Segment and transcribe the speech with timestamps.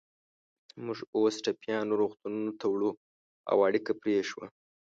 [0.85, 2.91] موږ اوس ټپیان روغتونونو ته وړو،
[3.49, 4.45] او اړیکه پرې شوه.